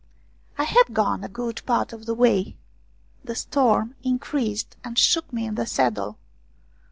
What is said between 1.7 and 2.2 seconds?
of the